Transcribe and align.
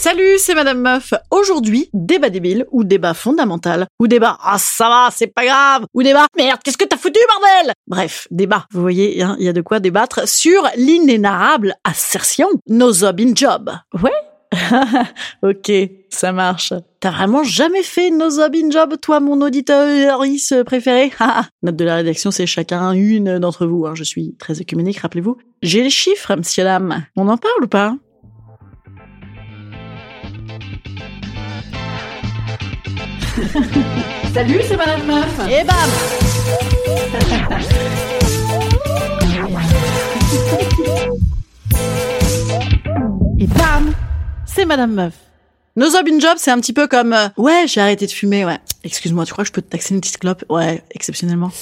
Salut, 0.00 0.38
c'est 0.38 0.54
Madame 0.54 0.80
Meuf. 0.80 1.12
Aujourd'hui, 1.32 1.90
débat 1.92 2.30
débile 2.30 2.66
ou 2.70 2.84
débat 2.84 3.14
fondamental 3.14 3.88
ou 3.98 4.06
débat 4.06 4.38
ah 4.44 4.56
ça 4.56 4.88
va, 4.88 5.08
c'est 5.10 5.26
pas 5.26 5.44
grave 5.44 5.86
ou 5.92 6.04
débat 6.04 6.26
merde, 6.36 6.60
qu'est-ce 6.62 6.78
que 6.78 6.84
t'as 6.84 6.96
foutu 6.96 7.18
bordel? 7.28 7.72
Bref, 7.88 8.28
débat. 8.30 8.66
Vous 8.70 8.80
voyez, 8.80 9.20
hein, 9.20 9.34
il 9.40 9.46
y 9.46 9.48
a 9.48 9.52
de 9.52 9.60
quoi 9.60 9.80
débattre 9.80 10.28
sur 10.28 10.62
l'inénarrable 10.76 11.74
assertion 11.82 12.46
no 12.68 12.92
job 12.92 13.20
in 13.20 13.34
job. 13.34 13.72
Ouais 14.00 14.12
ok, 15.42 15.72
ça 16.10 16.30
marche. 16.30 16.72
T'as 17.00 17.10
vraiment 17.10 17.42
jamais 17.42 17.82
fait 17.82 18.10
no 18.10 18.30
job 18.30 18.54
in 18.54 18.70
job, 18.70 18.94
toi, 19.02 19.18
mon 19.18 19.40
auditeur 19.40 20.22
préféré? 20.64 21.10
Note 21.64 21.76
de 21.76 21.84
la 21.84 21.96
rédaction, 21.96 22.30
c'est 22.30 22.46
chacun 22.46 22.92
une 22.92 23.40
d'entre 23.40 23.66
vous. 23.66 23.84
Hein. 23.84 23.96
Je 23.96 24.04
suis 24.04 24.36
très 24.38 24.60
œcuménique, 24.60 24.98
rappelez-vous. 24.98 25.38
J'ai 25.60 25.82
les 25.82 25.90
chiffres, 25.90 26.36
monsieur 26.36 26.62
dame. 26.62 27.04
On 27.16 27.28
en 27.28 27.36
parle 27.36 27.64
ou 27.64 27.68
pas? 27.68 27.96
Salut, 34.34 34.60
c'est 34.66 34.76
Madame 34.76 35.06
Meuf. 35.06 35.40
Et 35.48 35.64
bam 35.64 35.76
Et 43.38 43.46
bam 43.46 43.94
C'est 44.46 44.64
Madame 44.64 44.92
Meuf. 44.92 45.14
Nos 45.76 45.90
job 45.90 46.08
in 46.10 46.18
job, 46.18 46.34
c'est 46.36 46.50
un 46.50 46.58
petit 46.58 46.72
peu 46.72 46.88
comme 46.88 47.12
euh, 47.12 47.28
ouais, 47.36 47.66
j'ai 47.68 47.80
arrêté 47.80 48.06
de 48.06 48.10
fumer, 48.10 48.44
ouais. 48.44 48.58
Excuse-moi, 48.82 49.24
tu 49.24 49.32
crois 49.32 49.44
que 49.44 49.48
je 49.48 49.52
peux 49.52 49.62
te 49.62 49.70
taxer 49.70 49.94
une 49.94 50.00
petite 50.00 50.18
clope? 50.18 50.44
Ouais, 50.48 50.82
exceptionnellement. 50.90 51.52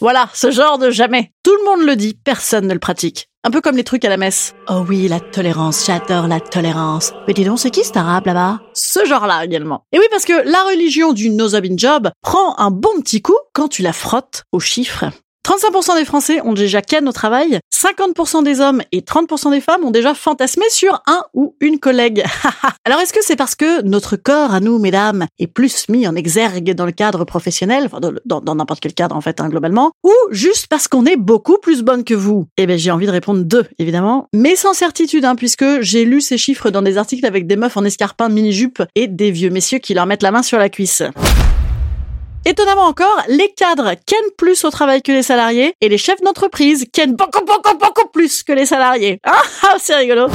Voilà, 0.00 0.28
ce 0.34 0.50
genre 0.50 0.78
de 0.78 0.90
jamais. 0.90 1.32
Tout 1.42 1.56
le 1.56 1.64
monde 1.64 1.86
le 1.86 1.96
dit, 1.96 2.14
personne 2.22 2.66
ne 2.66 2.74
le 2.74 2.78
pratique. 2.78 3.28
Un 3.44 3.50
peu 3.50 3.60
comme 3.60 3.76
les 3.76 3.84
trucs 3.84 4.04
à 4.04 4.08
la 4.08 4.16
messe. 4.16 4.54
Oh 4.68 4.84
oui, 4.86 5.08
la 5.08 5.20
tolérance, 5.20 5.86
j'adore 5.86 6.26
la 6.26 6.40
tolérance. 6.40 7.12
Mais 7.26 7.32
dis 7.32 7.44
donc, 7.44 7.58
c'est 7.58 7.70
qui 7.70 7.84
cet 7.84 7.96
arabe 7.96 8.26
là-bas? 8.26 8.60
Ce 8.74 9.04
genre-là 9.06 9.44
également. 9.44 9.84
Et 9.92 9.98
oui, 9.98 10.04
parce 10.10 10.24
que 10.24 10.32
la 10.32 10.62
religion 10.64 11.12
du 11.12 11.30
no 11.30 11.48
job 11.48 12.10
prend 12.22 12.58
un 12.58 12.70
bon 12.70 13.00
petit 13.00 13.22
coup 13.22 13.38
quand 13.54 13.68
tu 13.68 13.82
la 13.82 13.92
frottes 13.92 14.44
aux 14.52 14.60
chiffres. 14.60 15.06
35% 15.46 15.96
des 15.96 16.04
Français 16.04 16.40
ont 16.42 16.54
déjà 16.54 16.82
ken 16.82 17.08
au 17.08 17.12
travail, 17.12 17.60
50% 17.72 18.42
des 18.42 18.60
hommes 18.60 18.82
et 18.90 19.02
30% 19.02 19.52
des 19.52 19.60
femmes 19.60 19.84
ont 19.84 19.92
déjà 19.92 20.12
fantasmé 20.12 20.64
sur 20.70 21.00
un 21.06 21.22
ou 21.34 21.54
une 21.60 21.78
collègue. 21.78 22.24
Alors 22.84 22.98
est-ce 22.98 23.12
que 23.12 23.22
c'est 23.22 23.36
parce 23.36 23.54
que 23.54 23.80
notre 23.82 24.16
corps 24.16 24.52
à 24.52 24.58
nous, 24.58 24.80
mesdames, 24.80 25.26
est 25.38 25.46
plus 25.46 25.88
mis 25.88 26.08
en 26.08 26.16
exergue 26.16 26.74
dans 26.74 26.84
le 26.84 26.90
cadre 26.90 27.24
professionnel, 27.24 27.84
enfin 27.86 28.00
dans 28.24 28.54
n'importe 28.56 28.80
quel 28.80 28.92
cadre 28.92 29.14
en 29.14 29.20
fait, 29.20 29.40
hein, 29.40 29.48
globalement, 29.48 29.92
ou 30.02 30.12
juste 30.32 30.66
parce 30.66 30.88
qu'on 30.88 31.06
est 31.06 31.16
beaucoup 31.16 31.58
plus 31.58 31.84
bonne 31.84 32.02
que 32.02 32.14
vous? 32.14 32.46
Eh 32.58 32.66
bien 32.66 32.76
j'ai 32.76 32.90
envie 32.90 33.06
de 33.06 33.12
répondre 33.12 33.44
deux, 33.44 33.66
évidemment, 33.78 34.26
mais 34.32 34.56
sans 34.56 34.72
certitude, 34.72 35.24
hein, 35.24 35.36
puisque 35.36 35.80
j'ai 35.80 36.04
lu 36.04 36.20
ces 36.20 36.38
chiffres 36.38 36.70
dans 36.70 36.82
des 36.82 36.98
articles 36.98 37.24
avec 37.24 37.46
des 37.46 37.54
meufs 37.54 37.76
en 37.76 37.84
escarpin 37.84 38.28
de 38.28 38.34
mini-jupe 38.34 38.82
et 38.96 39.06
des 39.06 39.30
vieux 39.30 39.50
messieurs 39.50 39.78
qui 39.78 39.94
leur 39.94 40.06
mettent 40.06 40.24
la 40.24 40.32
main 40.32 40.42
sur 40.42 40.58
la 40.58 40.70
cuisse. 40.70 41.04
Étonnamment 42.46 42.86
encore, 42.86 43.24
les 43.26 43.52
cadres 43.54 43.94
kennent 44.06 44.30
plus 44.38 44.64
au 44.64 44.70
travail 44.70 45.02
que 45.02 45.10
les 45.10 45.24
salariés 45.24 45.74
et 45.80 45.88
les 45.88 45.98
chefs 45.98 46.20
d'entreprise 46.20 46.86
kennent 46.92 47.16
beaucoup, 47.16 47.44
beaucoup, 47.44 47.76
beaucoup 47.76 48.08
plus 48.12 48.44
que 48.44 48.52
les 48.52 48.66
salariés. 48.66 49.18
Ah, 49.24 49.42
ah 49.64 49.74
c'est 49.80 49.96
rigolo. 49.96 50.28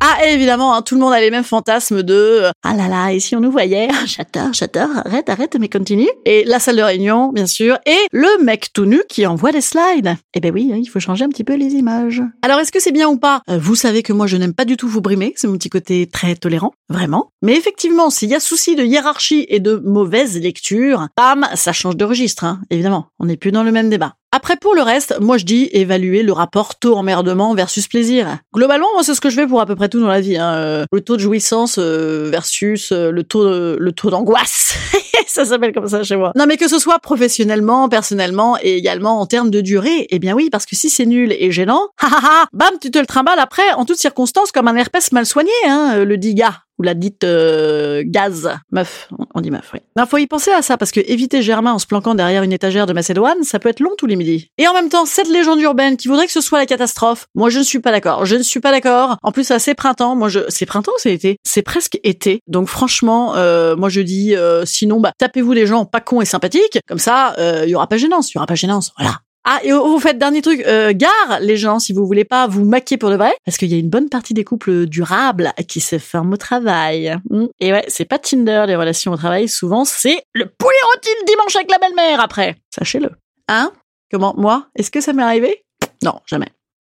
Ah, 0.00 0.18
évidemment, 0.26 0.74
hein, 0.74 0.82
tout 0.82 0.94
le 0.94 1.00
monde 1.00 1.14
a 1.14 1.20
les 1.20 1.30
mêmes 1.30 1.42
fantasmes 1.42 2.02
de 2.02 2.14
euh, 2.14 2.50
ah 2.62 2.74
là 2.74 2.86
là, 2.86 3.12
et 3.12 3.18
si 3.18 3.34
on 3.34 3.40
nous 3.40 3.50
voyait, 3.50 3.88
j'adore, 4.06 4.52
j'adore, 4.52 4.90
arrête, 5.04 5.28
arrête, 5.28 5.56
mais 5.58 5.68
continue. 5.68 6.08
Et 6.26 6.44
la 6.44 6.60
salle 6.60 6.76
de 6.76 6.82
réunion, 6.82 7.32
bien 7.32 7.46
sûr, 7.46 7.78
et 7.86 7.96
le 8.12 8.44
mec 8.44 8.72
tout 8.74 8.84
nu 8.84 9.00
qui 9.08 9.26
envoie 9.26 9.52
des 9.52 9.62
slides. 9.62 10.14
Eh 10.34 10.40
ben 10.40 10.52
oui, 10.52 10.70
hein, 10.72 10.78
il 10.78 10.86
faut 10.86 11.00
changer 11.00 11.24
un 11.24 11.28
petit 11.30 11.44
peu 11.44 11.54
les 11.54 11.72
images. 11.72 12.22
Alors, 12.42 12.60
est-ce 12.60 12.72
que 12.72 12.80
c'est 12.80 12.92
bien 12.92 13.08
ou 13.08 13.16
pas? 13.16 13.40
Euh, 13.48 13.58
Vous 13.58 13.74
savez 13.74 14.02
que 14.02 14.12
moi, 14.12 14.26
je 14.26 14.36
n'aime 14.36 14.54
pas 14.54 14.66
du 14.66 14.76
tout 14.76 14.86
vous 14.86 15.00
brimer, 15.00 15.32
c'est 15.36 15.48
mon 15.48 15.56
petit 15.56 15.70
côté 15.70 16.06
très 16.06 16.36
tolérant, 16.36 16.72
vraiment. 16.90 17.30
Mais 17.42 17.56
effectivement, 17.56 18.10
s'il 18.10 18.28
y 18.28 18.34
a 18.34 18.40
souci 18.40 18.76
de 18.76 18.84
hiérarchie 18.84 19.46
et 19.48 19.60
de 19.60 19.76
mauvaise 19.76 20.38
lecture, 20.38 21.08
bam, 21.16 21.46
ça 21.54 21.72
change 21.72 21.96
de 21.96 22.04
registre, 22.04 22.44
hein, 22.44 22.60
évidemment. 22.70 23.06
On 23.18 23.26
n'est 23.26 23.38
plus 23.38 23.50
dans 23.50 23.62
le 23.62 23.72
même 23.72 23.88
débat. 23.88 24.14
Après, 24.32 24.56
pour 24.56 24.74
le 24.74 24.82
reste, 24.82 25.16
moi 25.20 25.38
je 25.38 25.44
dis 25.44 25.68
évaluer 25.72 26.22
le 26.22 26.32
rapport 26.32 26.78
taux-emmerdement 26.78 27.54
versus 27.54 27.88
plaisir. 27.88 28.38
Globalement, 28.54 28.88
moi 28.92 29.02
c'est 29.02 29.14
ce 29.14 29.20
que 29.20 29.30
je 29.30 29.36
fais 29.36 29.46
pour 29.46 29.60
à 29.60 29.66
peu 29.66 29.76
près 29.76 29.88
tout 29.88 30.00
dans 30.00 30.08
la 30.08 30.20
vie. 30.20 30.36
Hein. 30.36 30.84
Le 30.92 31.00
taux 31.00 31.16
de 31.16 31.20
jouissance 31.20 31.76
euh, 31.78 32.28
versus 32.30 32.92
euh, 32.92 33.10
le 33.10 33.22
taux 33.22 33.76
le 33.76 33.92
taux 33.92 34.10
d'angoisse. 34.10 34.74
ça 35.26 35.44
s'appelle 35.44 35.72
comme 35.72 35.88
ça 35.88 36.02
chez 36.02 36.16
moi. 36.16 36.32
Non 36.36 36.46
mais 36.46 36.56
que 36.56 36.68
ce 36.68 36.78
soit 36.78 36.98
professionnellement, 36.98 37.88
personnellement 37.88 38.58
et 38.62 38.76
également 38.76 39.20
en 39.20 39.26
termes 39.26 39.50
de 39.50 39.60
durée, 39.60 40.06
eh 40.10 40.18
bien 40.18 40.34
oui, 40.34 40.50
parce 40.50 40.66
que 40.66 40.76
si 40.76 40.90
c'est 40.90 41.06
nul 41.06 41.34
et 41.38 41.50
gênant, 41.50 41.88
bam, 42.52 42.74
tu 42.80 42.90
te 42.90 42.98
le 42.98 43.06
trimbales 43.06 43.38
après 43.38 43.72
en 43.76 43.84
toutes 43.84 43.98
circonstances 43.98 44.52
comme 44.52 44.68
un 44.68 44.76
herpès 44.76 45.12
mal 45.12 45.24
soigné, 45.24 45.50
hein, 45.66 46.04
le 46.04 46.16
dit 46.18 46.34
gars 46.34 46.65
ou 46.78 46.82
la 46.82 46.94
dite 46.94 47.24
euh, 47.24 48.02
gaz 48.06 48.50
meuf, 48.70 49.08
on 49.34 49.40
dit 49.40 49.50
meuf, 49.50 49.70
oui. 49.72 49.80
Il 49.96 50.06
faut 50.06 50.18
y 50.18 50.26
penser 50.26 50.50
à 50.50 50.62
ça 50.62 50.76
parce 50.76 50.92
que 50.92 51.00
éviter 51.00 51.42
Germain 51.42 51.72
en 51.72 51.78
se 51.78 51.86
planquant 51.86 52.14
derrière 52.14 52.42
une 52.42 52.52
étagère 52.52 52.86
de 52.86 52.92
Macédoine, 52.92 53.42
ça 53.42 53.58
peut 53.58 53.68
être 53.68 53.80
long 53.80 53.92
tous 53.96 54.06
les 54.06 54.16
midis. 54.16 54.50
Et 54.58 54.68
en 54.68 54.74
même 54.74 54.88
temps, 54.88 55.06
cette 55.06 55.28
légende 55.28 55.60
urbaine 55.60 55.96
qui 55.96 56.08
voudrait 56.08 56.26
que 56.26 56.32
ce 56.32 56.40
soit 56.40 56.58
la 56.58 56.66
catastrophe, 56.66 57.26
moi 57.34 57.50
je 57.50 57.58
ne 57.58 57.64
suis 57.64 57.80
pas 57.80 57.92
d'accord. 57.92 58.26
Je 58.26 58.36
ne 58.36 58.42
suis 58.42 58.60
pas 58.60 58.70
d'accord. 58.70 59.16
En 59.22 59.32
plus, 59.32 59.52
c'est 59.58 59.74
printemps. 59.74 60.16
Moi, 60.16 60.28
je, 60.28 60.40
c'est 60.48 60.66
printemps, 60.66 60.92
c'est 60.98 61.12
été? 61.12 61.38
C'est 61.44 61.62
presque 61.62 61.98
été. 62.04 62.40
Donc 62.46 62.68
franchement, 62.68 63.34
euh, 63.36 63.76
moi 63.76 63.88
je 63.88 64.00
dis, 64.00 64.34
euh, 64.34 64.64
sinon, 64.64 65.00
bah 65.00 65.12
tapez-vous 65.18 65.54
des 65.54 65.66
gens 65.66 65.84
pas 65.84 66.00
cons 66.00 66.20
et 66.20 66.24
sympathiques. 66.24 66.78
Comme 66.86 66.98
ça, 66.98 67.34
il 67.38 67.68
y 67.70 67.74
aura 67.74 67.88
pas 67.88 67.96
gênance. 67.96 68.32
Il 68.32 68.36
y 68.36 68.38
aura 68.38 68.46
pas 68.46 68.54
gênance. 68.54 68.92
Voilà. 68.98 69.20
Ah, 69.48 69.60
et 69.62 69.70
vous 69.70 70.00
faites 70.00 70.18
dernier 70.18 70.42
truc, 70.42 70.60
euh, 70.66 70.92
gare 70.92 71.38
les 71.40 71.56
gens 71.56 71.78
si 71.78 71.92
vous 71.92 72.04
voulez 72.04 72.24
pas 72.24 72.48
vous 72.48 72.64
maquiller 72.64 72.98
pour 72.98 73.10
de 73.10 73.14
vrai, 73.14 73.32
parce 73.44 73.56
qu'il 73.56 73.70
y 73.70 73.76
a 73.76 73.78
une 73.78 73.88
bonne 73.88 74.08
partie 74.08 74.34
des 74.34 74.42
couples 74.42 74.86
durables 74.86 75.52
qui 75.68 75.80
se 75.80 76.00
forment 76.00 76.32
au 76.32 76.36
travail. 76.36 77.16
Hmm. 77.30 77.46
Et 77.60 77.70
ouais, 77.70 77.84
c'est 77.86 78.06
pas 78.06 78.18
Tinder 78.18 78.64
les 78.66 78.74
relations 78.74 79.12
au 79.12 79.16
travail, 79.16 79.46
souvent 79.48 79.84
c'est 79.84 80.20
le 80.34 80.46
poulet 80.46 80.74
rôti 80.92 81.08
le 81.20 81.26
dimanche 81.26 81.54
avec 81.54 81.70
la 81.70 81.78
belle-mère 81.78 82.20
après. 82.20 82.56
Sachez-le. 82.74 83.10
Hein? 83.46 83.70
Comment? 84.10 84.34
Moi? 84.36 84.66
Est-ce 84.74 84.90
que 84.90 85.00
ça 85.00 85.12
m'est 85.12 85.22
arrivé? 85.22 85.64
Non, 86.02 86.14
jamais. 86.26 86.48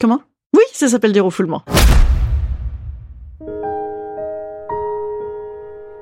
Comment? 0.00 0.22
Oui, 0.54 0.62
ça 0.72 0.86
s'appelle 0.86 1.12
du 1.12 1.20
refoulement. 1.20 1.64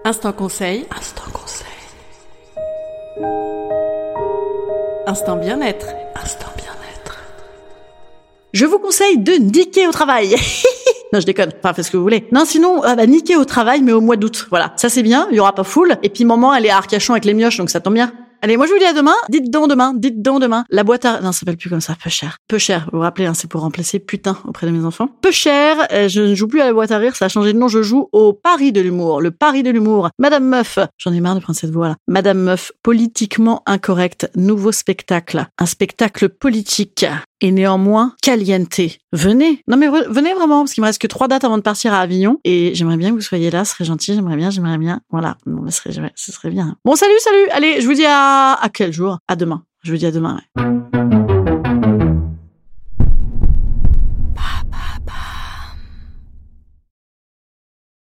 Instant 0.04 0.34
conseil. 0.34 0.84
Instant 0.94 1.22
conseil. 1.32 1.64
Instant 5.14 5.36
bien-être. 5.36 5.86
Instant 6.20 6.48
bien-être. 6.56 7.20
Je 8.52 8.66
vous 8.66 8.80
conseille 8.80 9.16
de 9.16 9.34
niquer 9.34 9.86
au 9.86 9.92
travail. 9.92 10.30
non, 11.12 11.20
je 11.20 11.24
déconne. 11.24 11.52
Enfin, 11.56 11.72
faites 11.72 11.84
ce 11.84 11.92
que 11.92 11.96
vous 11.96 12.02
voulez. 12.02 12.26
Non, 12.32 12.44
sinon, 12.44 12.82
ah 12.82 12.96
bah, 12.96 13.06
niquer 13.06 13.36
au 13.36 13.44
travail, 13.44 13.80
mais 13.80 13.92
au 13.92 14.00
mois 14.00 14.16
d'août. 14.16 14.48
Voilà. 14.50 14.72
Ça, 14.74 14.88
c'est 14.88 15.04
bien. 15.04 15.28
Il 15.30 15.36
y 15.36 15.38
aura 15.38 15.54
pas 15.54 15.62
foule. 15.62 15.98
Et 16.02 16.08
puis, 16.08 16.24
maman, 16.24 16.52
elle 16.52 16.66
est 16.66 16.70
à 16.70 16.78
Arcachon 16.78 17.12
avec 17.12 17.26
les 17.26 17.32
mioches, 17.32 17.58
donc 17.58 17.70
ça 17.70 17.78
tombe 17.78 17.94
bien. 17.94 18.12
Allez, 18.44 18.58
moi 18.58 18.66
je 18.66 18.72
vous 18.72 18.78
dis 18.78 18.84
à 18.84 18.92
demain. 18.92 19.14
Dites 19.30 19.50
donc 19.50 19.70
demain, 19.70 19.94
dites 19.96 20.20
donc 20.20 20.38
demain. 20.38 20.66
La 20.68 20.84
boîte 20.84 21.06
à... 21.06 21.22
Non, 21.22 21.32
ça 21.32 21.38
s'appelle 21.40 21.56
plus 21.56 21.70
comme 21.70 21.80
ça, 21.80 21.96
peu 22.04 22.10
cher. 22.10 22.36
Peu 22.46 22.58
cher, 22.58 22.90
vous 22.92 22.98
vous 22.98 23.02
rappelez, 23.02 23.24
hein, 23.24 23.32
c'est 23.32 23.48
pour 23.48 23.62
remplacer 23.62 24.00
putain 24.00 24.36
auprès 24.46 24.66
de 24.66 24.70
mes 24.70 24.84
enfants. 24.84 25.08
Peu 25.22 25.30
cher, 25.30 25.78
euh, 25.92 26.08
je 26.08 26.20
ne 26.20 26.34
joue 26.34 26.46
plus 26.46 26.60
à 26.60 26.66
la 26.66 26.74
boîte 26.74 26.90
à 26.90 26.98
rire, 26.98 27.16
ça 27.16 27.24
a 27.24 27.28
changé 27.28 27.54
de 27.54 27.58
nom, 27.58 27.68
je 27.68 27.82
joue 27.82 28.10
au 28.12 28.34
Paris 28.34 28.70
de 28.70 28.82
l'humour. 28.82 29.22
Le 29.22 29.30
Paris 29.30 29.62
de 29.62 29.70
l'humour. 29.70 30.10
Madame 30.18 30.44
Meuf, 30.44 30.78
j'en 30.98 31.14
ai 31.14 31.20
marre 31.20 31.36
de 31.36 31.40
prendre 31.40 31.58
cette 31.58 31.70
voix 31.70 31.88
là. 31.88 31.96
Madame 32.06 32.36
Meuf, 32.36 32.70
politiquement 32.82 33.62
incorrect, 33.64 34.30
nouveau 34.36 34.72
spectacle. 34.72 35.46
Un 35.56 35.64
spectacle 35.64 36.28
politique 36.28 37.06
et 37.44 37.52
néanmoins 37.52 38.14
caliente. 38.22 38.80
Venez. 39.12 39.60
Non 39.68 39.76
mais 39.76 39.86
venez 39.88 40.32
vraiment 40.32 40.60
parce 40.60 40.72
qu'il 40.72 40.80
me 40.80 40.86
reste 40.86 41.00
que 41.00 41.06
trois 41.06 41.28
dates 41.28 41.44
avant 41.44 41.58
de 41.58 41.62
partir 41.62 41.92
à 41.92 42.00
Avignon 42.00 42.40
et 42.44 42.74
j'aimerais 42.74 42.96
bien 42.96 43.10
que 43.10 43.16
vous 43.16 43.20
soyez 43.20 43.50
là, 43.50 43.66
ce 43.66 43.72
serait 43.74 43.84
gentil, 43.84 44.14
j'aimerais 44.14 44.36
bien, 44.36 44.48
j'aimerais 44.48 44.78
bien. 44.78 45.02
Voilà, 45.10 45.36
bon, 45.44 45.70
ce 45.70 45.76
serait, 45.76 46.12
ce 46.14 46.32
serait 46.32 46.50
bien. 46.50 46.76
Bon, 46.86 46.96
salut, 46.96 47.12
salut. 47.18 47.48
Allez, 47.52 47.82
je 47.82 47.86
vous 47.86 47.92
dis 47.94 48.06
à 48.06 48.54
à 48.54 48.68
quel 48.70 48.94
jour? 48.94 49.18
À 49.28 49.36
demain. 49.36 49.62
Je 49.82 49.92
vous 49.92 49.98
dis 49.98 50.06
à 50.06 50.10
demain. 50.10 50.40
ouais. 50.56 50.93